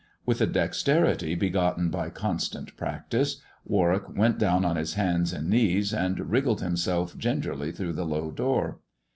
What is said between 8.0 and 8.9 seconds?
low door.